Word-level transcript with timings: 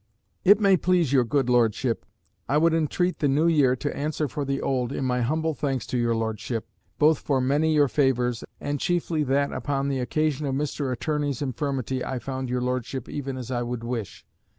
"IT 0.43 0.59
MAY 0.59 0.77
PLEASE 0.77 1.11
YOUR 1.13 1.23
GOOD 1.23 1.47
LORDSHIP, 1.47 2.07
I 2.49 2.57
would 2.57 2.73
entreat 2.73 3.19
the 3.19 3.27
new 3.27 3.45
year 3.45 3.75
to 3.75 3.95
answer 3.95 4.27
for 4.27 4.43
the 4.43 4.59
old, 4.59 4.91
in 4.91 5.05
my 5.05 5.21
humble 5.21 5.53
thanks 5.53 5.85
to 5.85 5.95
your 5.95 6.15
Lordship, 6.15 6.65
both 6.97 7.19
for 7.19 7.39
many 7.39 7.75
your 7.75 7.87
favours, 7.87 8.43
and 8.59 8.79
chiefly 8.79 9.21
that 9.21 9.53
upon 9.53 9.89
the 9.89 9.99
occasion 9.99 10.47
of 10.47 10.55
Mr. 10.55 10.91
Attorney's 10.91 11.43
infirmity 11.43 12.03
I 12.03 12.17
found 12.17 12.49
your 12.49 12.61
Lordship 12.61 13.07
even 13.09 13.37
as 13.37 13.51
I 13.51 13.61
would 13.61 13.83
wish. 13.83 14.25